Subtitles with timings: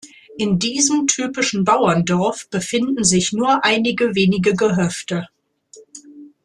[0.35, 5.27] In diesem typischen Bauerndorf befinden sich nur einige wenige Gehöfte.